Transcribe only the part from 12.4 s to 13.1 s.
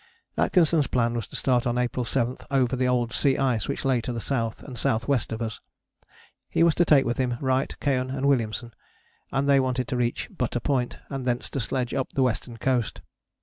coast.